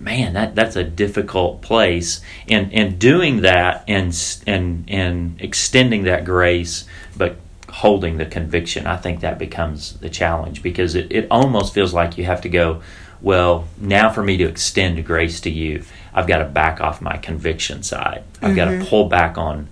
Man, 0.00 0.32
that 0.32 0.54
that's 0.54 0.76
a 0.76 0.84
difficult 0.84 1.60
place, 1.60 2.22
and 2.48 2.72
and 2.72 2.98
doing 2.98 3.42
that 3.42 3.84
and 3.86 4.16
and 4.46 4.84
and 4.88 5.40
extending 5.40 6.04
that 6.04 6.24
grace, 6.24 6.86
but 7.16 7.36
holding 7.68 8.16
the 8.16 8.26
conviction. 8.26 8.86
I 8.86 8.96
think 8.96 9.20
that 9.20 9.38
becomes 9.38 9.98
the 9.98 10.08
challenge 10.08 10.62
because 10.62 10.94
it, 10.94 11.12
it 11.12 11.26
almost 11.30 11.74
feels 11.74 11.92
like 11.92 12.18
you 12.18 12.24
have 12.24 12.40
to 12.42 12.48
go. 12.48 12.82
Well, 13.20 13.68
now 13.76 14.10
for 14.10 14.22
me 14.22 14.38
to 14.38 14.44
extend 14.44 15.04
grace 15.04 15.40
to 15.42 15.50
you, 15.50 15.84
I've 16.14 16.26
got 16.26 16.38
to 16.38 16.46
back 16.46 16.80
off 16.80 17.02
my 17.02 17.18
conviction 17.18 17.82
side. 17.82 18.24
I've 18.40 18.56
got 18.56 18.64
to 18.64 18.70
mm-hmm. 18.72 18.86
pull 18.86 19.08
back 19.08 19.36
on 19.36 19.68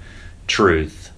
truth 0.46 1.10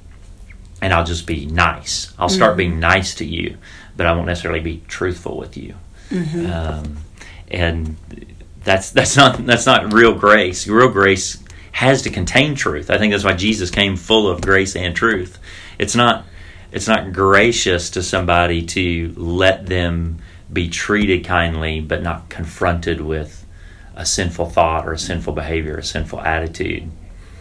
and 0.81 0.93
I'll 0.93 1.05
just 1.05 1.27
be 1.27 1.47
nice. 1.47 2.13
I'll 2.19 2.29
start 2.29 2.57
being 2.57 2.73
mm-hmm. 2.73 2.81
nice 2.81 3.15
to 3.17 3.25
you, 3.25 3.59
but 3.97 4.07
I 4.07 4.13
won't 4.13 4.27
necessarily 4.27 4.61
be 4.61 4.83
truthful 4.89 5.37
with 5.37 5.57
you. 5.57 5.75
Mm-hmm. 6.11 6.47
Um, 6.51 6.97
and 7.51 7.97
that's 8.65 8.91
that's 8.91 9.17
not 9.17 9.45
that's 9.47 9.67
not 9.67 9.93
real 9.93 10.15
grace. 10.15 10.67
Real 10.67 10.91
grace 10.91 11.43
has 11.73 12.03
to 12.03 12.11
contain 12.11 12.55
truth. 12.55 12.91
I 12.91 12.99
think 12.99 13.13
that's 13.13 13.25
why 13.25 13.33
Jesus 13.33 13.71
came 13.71 13.97
full 13.97 14.29
of 14.29 14.41
grace 14.41 14.77
and 14.77 14.95
truth. 14.95 15.39
It's 15.79 15.95
not 15.95 16.27
it's 16.73 16.87
not 16.87 17.13
gracious 17.13 17.91
to 17.91 18.03
somebody 18.03 18.65
to 18.67 19.15
let 19.17 19.67
them 19.67 20.19
be 20.53 20.69
treated 20.69 21.25
kindly, 21.25 21.81
but 21.81 22.03
not 22.03 22.29
confronted 22.29 23.01
with 23.01 23.47
a 23.95 24.07
sinful 24.07 24.47
thought 24.47 24.87
or 24.87 24.93
a 24.93 24.99
sinful 24.99 25.33
behavior, 25.33 25.75
or 25.75 25.79
a 25.79 25.85
sinful 25.85 26.21
attitude. 26.21 26.91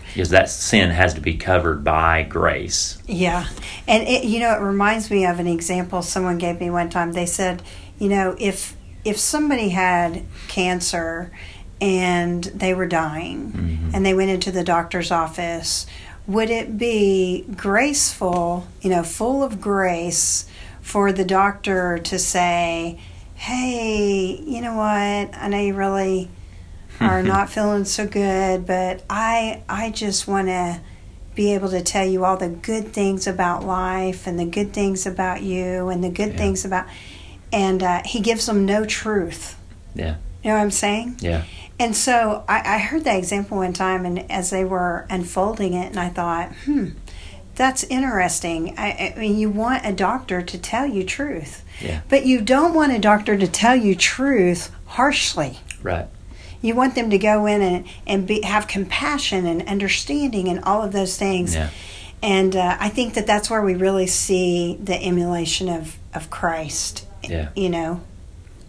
Because 0.07 0.29
that 0.29 0.49
sin 0.49 0.89
has 0.89 1.13
to 1.13 1.21
be 1.21 1.37
covered 1.37 1.83
by 1.83 2.23
grace. 2.23 2.97
Yeah. 3.05 3.47
And 3.87 4.07
it 4.07 4.23
you 4.23 4.39
know, 4.39 4.53
it 4.53 4.61
reminds 4.61 5.11
me 5.11 5.25
of 5.25 5.39
an 5.39 5.47
example 5.47 6.01
someone 6.01 6.37
gave 6.37 6.59
me 6.59 6.69
one 6.69 6.89
time. 6.89 7.13
They 7.13 7.27
said, 7.27 7.61
you 7.99 8.09
know, 8.09 8.35
if 8.39 8.75
if 9.05 9.17
somebody 9.17 9.69
had 9.69 10.23
cancer 10.47 11.31
and 11.81 12.43
they 12.45 12.73
were 12.73 12.85
dying 12.87 13.51
Mhm. 13.91 13.95
and 13.95 14.05
they 14.05 14.13
went 14.13 14.29
into 14.29 14.51
the 14.51 14.63
doctor's 14.63 15.11
office, 15.11 15.85
would 16.27 16.49
it 16.49 16.77
be 16.77 17.45
graceful, 17.55 18.67
you 18.81 18.89
know, 18.89 19.01
full 19.03 19.41
of 19.43 19.59
grace 19.61 20.45
for 20.81 21.11
the 21.11 21.23
doctor 21.25 21.97
to 21.97 22.19
say, 22.19 22.97
"Hey, 23.35 24.41
you 24.45 24.61
know 24.61 24.75
what? 24.75 25.33
I 25.41 25.47
know 25.49 25.59
you 25.59 25.73
really 25.73 26.29
are 26.99 27.23
not 27.23 27.49
feeling 27.55 27.85
so 27.85 28.05
good, 28.05 28.65
but 28.67 29.03
I 29.09 29.61
I 29.69 29.89
just 29.91 30.27
want 30.27 30.47
to 30.49 30.81
be 31.35 31.53
able 31.53 31.69
to 31.69 31.81
tell 31.81 32.05
you 32.05 32.25
all 32.25 32.35
the 32.35 32.49
good 32.49 32.91
things 32.91 33.25
about 33.25 33.65
life 33.65 34.27
and 34.27 34.37
the 34.37 34.45
good 34.45 34.73
things 34.73 35.05
about 35.05 35.41
you 35.41 35.87
and 35.87 36.03
the 36.03 36.09
good 36.09 36.33
Yeah. 36.33 36.37
things 36.37 36.65
about 36.65 36.85
and 37.51 37.81
uh, 37.83 38.01
he 38.05 38.19
gives 38.19 38.45
them 38.45 38.65
no 38.65 38.85
truth 38.85 39.57
Yeah. 39.95 40.15
you 40.43 40.49
know 40.51 40.55
what 40.57 40.61
i'm 40.61 40.71
saying 40.71 41.17
Yeah. 41.21 41.43
and 41.79 41.95
so 41.95 42.43
I, 42.47 42.75
I 42.75 42.77
heard 42.79 43.03
that 43.05 43.17
example 43.17 43.57
one 43.57 43.73
time 43.73 44.05
and 44.05 44.29
as 44.31 44.49
they 44.49 44.63
were 44.65 45.05
unfolding 45.09 45.73
it 45.73 45.87
and 45.87 45.99
i 45.99 46.09
thought 46.09 46.53
hmm 46.65 46.89
that's 47.55 47.83
interesting 47.85 48.73
I, 48.77 49.13
I 49.15 49.19
mean 49.19 49.37
you 49.37 49.49
want 49.49 49.85
a 49.85 49.91
doctor 49.91 50.41
to 50.41 50.57
tell 50.57 50.85
you 50.85 51.03
truth 51.03 51.63
Yeah. 51.81 52.01
but 52.07 52.25
you 52.25 52.39
don't 52.41 52.73
want 52.73 52.93
a 52.93 52.99
doctor 52.99 53.37
to 53.37 53.47
tell 53.47 53.75
you 53.75 53.95
truth 53.95 54.71
harshly 54.85 55.59
Right. 55.83 56.07
you 56.61 56.73
want 56.75 56.95
them 56.95 57.09
to 57.09 57.17
go 57.17 57.45
in 57.45 57.61
and, 57.61 57.85
and 58.07 58.25
be, 58.27 58.41
have 58.43 58.67
compassion 58.67 59.45
and 59.45 59.67
understanding 59.67 60.47
and 60.47 60.63
all 60.65 60.81
of 60.81 60.91
those 60.91 61.17
things. 61.17 61.53
Yeah. 61.55 61.69
And 62.21 62.53
uh, 62.53 62.75
I 62.81 62.89
think 62.89 63.13
that 63.13 63.25
that's 63.25 63.49
where 63.49 63.61
we 63.61 63.75
really 63.75 64.07
see 64.07 64.77
the 64.83 65.01
emulation 65.01 65.69
of, 65.69 65.97
of 66.13 66.29
Christ. 66.29 67.05
Yeah. 67.23 67.49
You 67.55 67.69
know? 67.69 68.01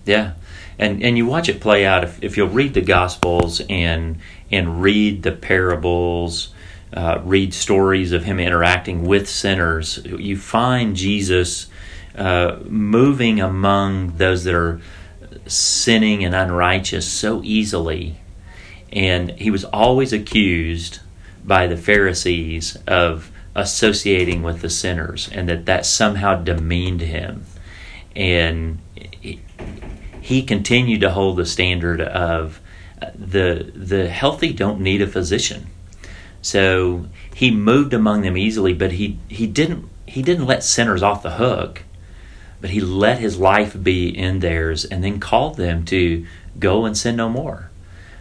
Yeah, 0.06 0.32
and 0.78 1.02
and 1.02 1.16
you 1.16 1.26
watch 1.26 1.48
it 1.48 1.60
play 1.60 1.84
out. 1.84 2.04
If, 2.04 2.22
if 2.22 2.36
you'll 2.36 2.48
read 2.48 2.74
the 2.74 2.80
Gospels 2.80 3.60
and 3.68 4.18
and 4.50 4.82
read 4.82 5.22
the 5.22 5.32
parables, 5.32 6.52
uh, 6.94 7.20
read 7.22 7.52
stories 7.54 8.12
of 8.12 8.24
him 8.24 8.40
interacting 8.40 9.04
with 9.04 9.28
sinners, 9.28 10.00
you 10.04 10.36
find 10.36 10.96
Jesus 10.96 11.68
uh, 12.16 12.58
moving 12.64 13.40
among 13.40 14.16
those 14.16 14.44
that 14.44 14.54
are 14.54 14.80
sinning 15.46 16.24
and 16.24 16.34
unrighteous 16.34 17.06
so 17.06 17.42
easily, 17.44 18.16
and 18.92 19.30
he 19.32 19.50
was 19.50 19.64
always 19.64 20.12
accused 20.12 21.00
by 21.44 21.66
the 21.66 21.76
Pharisees 21.76 22.76
of 22.86 23.30
associating 23.54 24.42
with 24.42 24.62
the 24.62 24.70
sinners, 24.70 25.28
and 25.30 25.48
that 25.48 25.66
that 25.66 25.84
somehow 25.84 26.36
demeaned 26.36 27.02
him, 27.02 27.44
and 28.14 28.78
he, 30.20 30.42
continued 30.42 31.00
to 31.00 31.10
hold 31.10 31.36
the 31.36 31.46
standard 31.46 32.00
of 32.00 32.60
uh, 33.00 33.10
the 33.14 33.70
the 33.74 34.08
healthy 34.08 34.52
don't 34.52 34.80
need 34.80 35.02
a 35.02 35.06
physician. 35.06 35.66
So 36.42 37.06
he 37.34 37.50
moved 37.50 37.92
among 37.92 38.22
them 38.22 38.36
easily, 38.36 38.72
but 38.72 38.92
he, 38.92 39.18
he 39.28 39.46
didn't 39.46 39.88
he 40.06 40.22
didn't 40.22 40.46
let 40.46 40.64
sinners 40.64 41.02
off 41.02 41.22
the 41.22 41.32
hook, 41.32 41.84
but 42.60 42.70
he 42.70 42.80
let 42.80 43.18
his 43.18 43.38
life 43.38 43.80
be 43.80 44.08
in 44.08 44.40
theirs, 44.40 44.84
and 44.84 45.04
then 45.04 45.20
called 45.20 45.56
them 45.56 45.84
to 45.86 46.26
go 46.58 46.84
and 46.84 46.96
sin 46.96 47.16
no 47.16 47.28
more. 47.28 47.70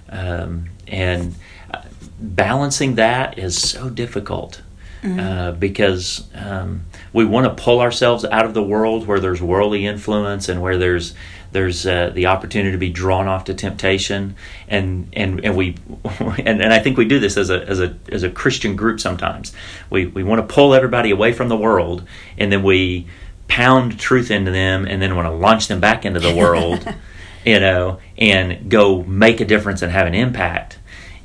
Um, 0.10 0.69
and 0.88 1.36
uh, 1.72 1.81
balancing 2.19 2.96
that 2.96 3.38
is 3.38 3.58
so 3.60 3.89
difficult 3.89 4.62
uh, 5.03 5.51
because 5.53 6.27
um, 6.36 6.84
we 7.13 7.24
want 7.24 7.46
to 7.46 7.63
pull 7.63 7.79
ourselves 7.79 8.25
out 8.25 8.46
of 8.46 8.53
the 8.53 8.63
world 8.63 9.08
where 9.08 9.20
there's 9.20 9.41
worldly 9.41 9.86
influence 9.86 10.50
and 10.50 10.62
where 10.62 10.77
there's 10.77 11.13
there's 11.51 11.88
uh, 11.88 12.12
the 12.13 12.27
opportunity 12.27 12.72
to 12.72 12.77
be 12.77 12.89
drawn 12.89 13.27
off 13.27 13.46
to 13.46 13.53
temptation. 13.53 14.36
And 14.68 15.10
and 15.13 15.44
and 15.44 15.56
we 15.56 15.77
and, 16.20 16.62
and 16.62 16.74
I 16.74 16.79
think 16.79 16.98
we 16.98 17.06
do 17.06 17.20
this 17.20 17.38
as 17.38 17.50
a 17.50 17.65
as 17.68 17.79
a 17.79 17.98
as 18.12 18.24
a 18.24 18.29
Christian 18.29 18.75
group 18.75 19.00
sometimes. 19.00 19.53
We 19.89 20.06
we 20.06 20.24
want 20.24 20.48
to 20.48 20.53
pull 20.53 20.74
everybody 20.74 21.12
away 21.12 21.32
from 21.32 21.48
the 21.48 21.58
world 21.58 22.06
and 22.38 22.51
then 22.51 22.62
we 22.62 23.08
pound 23.48 24.00
truth 24.00 24.29
into 24.29 24.51
them 24.51 24.86
and 24.86 25.01
then 25.01 25.15
want 25.15 25.27
to 25.27 25.32
launch 25.32 25.68
them 25.68 25.79
back 25.79 26.06
into 26.06 26.20
the 26.20 26.36
world 26.36 26.86
you 27.46 27.60
know 27.60 28.00
and 28.15 28.70
go 28.70 29.03
make 29.03 29.39
a 29.39 29.46
difference 29.46 29.82
and 29.82 29.91
have 29.91 30.08
an 30.08 30.13
impact. 30.13 30.77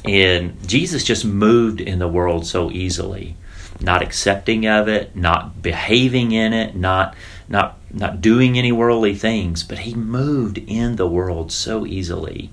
And 0.05 0.57
Jesus 0.69 1.03
just 1.03 1.25
moved 1.25 1.81
in 1.81 1.99
the 1.99 2.09
world 2.09 2.47
so 2.47 2.71
easily 2.71 3.37
not 3.81 4.03
accepting 4.03 4.67
of 4.67 4.89
it, 4.89 5.15
not 5.17 5.63
behaving 5.63 6.33
in 6.33 6.53
it, 6.53 6.75
not 6.75 7.15
not 7.49 7.79
not 7.93 8.21
doing 8.21 8.59
any 8.59 8.73
worldly 8.73 9.15
things, 9.15 9.63
but 9.63 9.81
he 9.81 9.95
moved 9.95 10.59
in 10.59 10.97
the 10.97 11.07
world 11.07 11.53
so 11.53 11.87
easily 11.87 12.51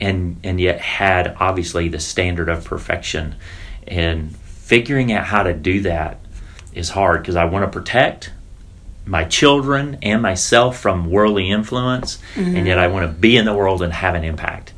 and 0.00 0.38
and 0.42 0.60
yet 0.60 0.80
had 0.80 1.36
obviously 1.38 1.88
the 1.88 2.00
standard 2.00 2.48
of 2.48 2.64
perfection. 2.64 3.34
And 3.86 4.36
figuring 4.36 5.12
out 5.12 5.24
how 5.24 5.42
to 5.42 5.52
do 5.52 5.80
that 5.82 6.18
is 6.72 6.90
hard 6.90 7.22
because 7.22 7.36
I 7.36 7.44
want 7.44 7.64
to 7.64 7.78
protect 7.78 8.32
my 9.04 9.24
children 9.24 9.98
and 10.02 10.22
myself 10.22 10.78
from 10.78 11.10
worldly 11.10 11.50
influence 11.50 12.18
mm-hmm. 12.34 12.54
and 12.54 12.66
yet 12.66 12.78
I 12.78 12.86
want 12.86 13.10
to 13.10 13.18
be 13.18 13.36
in 13.36 13.44
the 13.44 13.54
world 13.54 13.82
and 13.82 13.92
have 13.92 14.14
an 14.14 14.24
impact. 14.24 14.72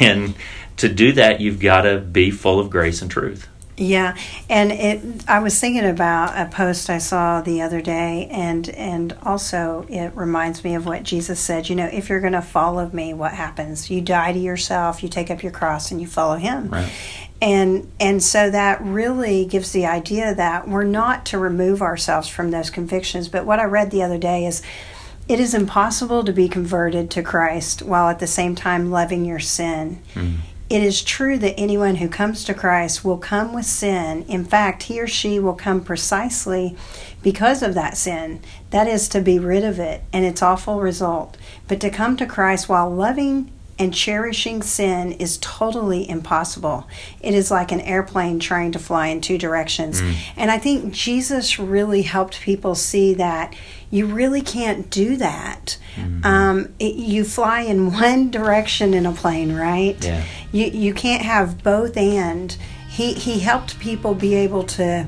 And 0.00 0.34
to 0.78 0.88
do 0.88 1.12
that 1.12 1.40
you've 1.40 1.60
got 1.60 1.82
to 1.82 1.98
be 1.98 2.32
full 2.32 2.58
of 2.58 2.68
grace 2.68 3.00
and 3.00 3.10
truth 3.10 3.48
yeah, 3.78 4.16
and 4.50 4.72
it. 4.72 5.28
I 5.28 5.38
was 5.38 5.58
thinking 5.58 5.84
about 5.84 6.36
a 6.36 6.50
post 6.50 6.90
I 6.90 6.98
saw 6.98 7.40
the 7.40 7.62
other 7.62 7.80
day, 7.80 8.28
and 8.30 8.68
and 8.70 9.16
also 9.22 9.86
it 9.88 10.14
reminds 10.16 10.64
me 10.64 10.74
of 10.74 10.84
what 10.84 11.04
Jesus 11.04 11.38
said. 11.38 11.68
You 11.68 11.76
know, 11.76 11.86
if 11.86 12.08
you're 12.08 12.20
going 12.20 12.32
to 12.32 12.42
follow 12.42 12.90
me, 12.90 13.14
what 13.14 13.32
happens? 13.32 13.88
You 13.88 14.00
die 14.00 14.32
to 14.32 14.38
yourself, 14.38 15.02
you 15.02 15.08
take 15.08 15.30
up 15.30 15.42
your 15.42 15.52
cross, 15.52 15.92
and 15.92 16.00
you 16.00 16.08
follow 16.08 16.36
Him. 16.36 16.68
Right. 16.70 16.90
And 17.40 17.90
and 18.00 18.20
so 18.22 18.50
that 18.50 18.82
really 18.82 19.44
gives 19.44 19.70
the 19.70 19.86
idea 19.86 20.34
that 20.34 20.66
we're 20.66 20.82
not 20.82 21.24
to 21.26 21.38
remove 21.38 21.80
ourselves 21.80 22.28
from 22.28 22.50
those 22.50 22.70
convictions. 22.70 23.28
But 23.28 23.46
what 23.46 23.60
I 23.60 23.64
read 23.64 23.90
the 23.90 24.02
other 24.02 24.18
day 24.18 24.44
is. 24.46 24.62
It 25.28 25.40
is 25.40 25.52
impossible 25.52 26.24
to 26.24 26.32
be 26.32 26.48
converted 26.48 27.10
to 27.10 27.22
Christ 27.22 27.82
while 27.82 28.08
at 28.08 28.18
the 28.18 28.26
same 28.26 28.54
time 28.54 28.90
loving 28.90 29.26
your 29.26 29.40
sin. 29.40 30.00
Mm. 30.14 30.38
It 30.70 30.82
is 30.82 31.02
true 31.02 31.38
that 31.38 31.58
anyone 31.58 31.96
who 31.96 32.10
comes 32.10 32.44
to 32.44 32.52
Christ 32.52 33.02
will 33.02 33.16
come 33.16 33.54
with 33.54 33.64
sin. 33.64 34.24
In 34.28 34.44
fact, 34.44 34.82
he 34.84 35.00
or 35.00 35.06
she 35.06 35.38
will 35.38 35.54
come 35.54 35.82
precisely 35.82 36.76
because 37.22 37.62
of 37.62 37.72
that 37.72 37.96
sin. 37.96 38.40
That 38.70 38.86
is 38.86 39.08
to 39.10 39.22
be 39.22 39.38
rid 39.38 39.64
of 39.64 39.78
it 39.78 40.02
and 40.12 40.26
its 40.26 40.42
awful 40.42 40.80
result. 40.80 41.38
But 41.68 41.80
to 41.80 41.88
come 41.88 42.18
to 42.18 42.26
Christ 42.26 42.68
while 42.68 42.90
loving 42.90 43.50
and 43.78 43.94
cherishing 43.94 44.62
sin 44.62 45.12
is 45.12 45.38
totally 45.38 46.08
impossible. 46.08 46.86
It 47.20 47.34
is 47.34 47.50
like 47.50 47.70
an 47.70 47.80
airplane 47.80 48.40
trying 48.40 48.72
to 48.72 48.78
fly 48.78 49.08
in 49.08 49.20
two 49.20 49.38
directions. 49.38 50.00
Mm. 50.00 50.14
And 50.36 50.50
I 50.50 50.58
think 50.58 50.92
Jesus 50.92 51.58
really 51.58 52.02
helped 52.02 52.40
people 52.40 52.74
see 52.74 53.14
that 53.14 53.54
you 53.90 54.06
really 54.06 54.42
can't 54.42 54.90
do 54.90 55.16
that. 55.16 55.78
Mm-hmm. 55.96 56.26
Um, 56.26 56.74
it, 56.78 56.94
you 56.94 57.24
fly 57.24 57.62
in 57.62 57.92
one 57.92 58.30
direction 58.30 58.94
in 58.94 59.06
a 59.06 59.12
plane, 59.12 59.54
right? 59.54 60.02
Yeah. 60.04 60.24
You 60.52 60.66
you 60.66 60.94
can't 60.94 61.22
have 61.22 61.62
both 61.62 61.96
and. 61.96 62.56
He 62.90 63.12
he 63.14 63.38
helped 63.38 63.78
people 63.78 64.14
be 64.14 64.34
able 64.34 64.64
to 64.64 65.06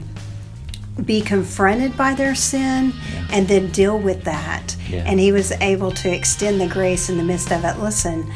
be 1.04 1.20
confronted 1.20 1.96
by 1.96 2.14
their 2.14 2.34
sin 2.34 2.92
yeah. 3.12 3.26
and 3.32 3.48
then 3.48 3.70
deal 3.70 3.98
with 3.98 4.24
that. 4.24 4.76
Yeah. 4.88 5.04
And 5.06 5.18
he 5.18 5.32
was 5.32 5.52
able 5.52 5.90
to 5.92 6.12
extend 6.12 6.60
the 6.60 6.68
grace 6.68 7.08
in 7.08 7.16
the 7.16 7.24
midst 7.24 7.52
of 7.52 7.64
it. 7.64 7.78
Listen, 7.78 8.30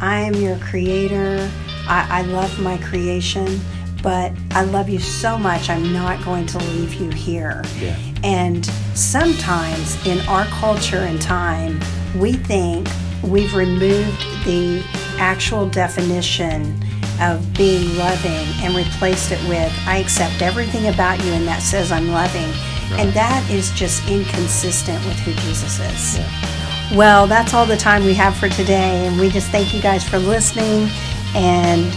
I 0.00 0.20
am 0.20 0.34
your 0.34 0.58
creator. 0.58 1.50
I, 1.86 2.20
I 2.20 2.22
love 2.22 2.58
my 2.60 2.78
creation 2.78 3.60
but 4.02 4.32
I 4.52 4.62
love 4.62 4.88
you 4.88 4.98
so 4.98 5.38
much, 5.38 5.70
I'm 5.70 5.92
not 5.92 6.24
going 6.24 6.46
to 6.46 6.58
leave 6.58 6.94
you 6.94 7.10
here. 7.10 7.64
Yeah. 7.78 7.96
And 8.22 8.64
sometimes 8.94 10.04
in 10.06 10.20
our 10.28 10.44
culture 10.46 10.98
and 10.98 11.20
time, 11.20 11.80
we 12.16 12.32
think 12.32 12.88
we've 13.22 13.54
removed 13.54 14.20
the 14.44 14.84
actual 15.18 15.68
definition 15.68 16.80
of 17.20 17.54
being 17.54 17.96
loving 17.96 18.46
and 18.62 18.74
replaced 18.74 19.32
it 19.32 19.40
with, 19.48 19.72
I 19.86 19.98
accept 19.98 20.42
everything 20.42 20.88
about 20.88 21.22
you 21.24 21.32
and 21.32 21.46
that 21.46 21.62
says 21.62 21.92
I'm 21.92 22.08
loving. 22.08 22.48
Right. 22.90 23.00
And 23.00 23.12
that 23.12 23.48
is 23.50 23.70
just 23.72 24.08
inconsistent 24.08 25.04
with 25.04 25.18
who 25.20 25.32
Jesus 25.32 25.78
is. 25.80 26.18
Yeah. 26.18 26.96
Well, 26.96 27.26
that's 27.26 27.52
all 27.52 27.66
the 27.66 27.76
time 27.76 28.04
we 28.04 28.14
have 28.14 28.36
for 28.36 28.48
today. 28.48 29.06
And 29.06 29.20
we 29.20 29.28
just 29.28 29.50
thank 29.50 29.74
you 29.74 29.82
guys 29.82 30.08
for 30.08 30.18
listening 30.18 30.88
and 31.34 31.92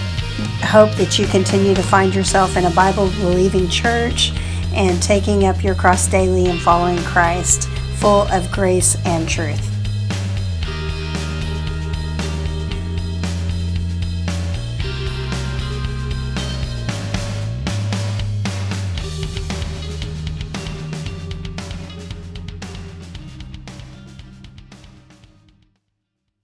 hope 0.64 0.92
that 0.98 1.18
you 1.18 1.26
continue 1.28 1.74
to 1.74 1.84
find 1.84 2.14
yourself 2.14 2.58
in 2.58 2.66
a 2.66 2.72
Bible 2.72 3.10
believing 3.20 3.70
church 3.70 4.34
and 4.74 5.02
taking 5.02 5.46
up 5.46 5.64
your 5.64 5.76
cross 5.76 6.08
daily 6.08 6.48
and 6.48 6.60
following 6.60 6.98
Christ, 7.00 7.68
full 7.98 8.24
of 8.32 8.52
grace 8.52 8.98
and 9.06 9.28
truth. 9.28 9.71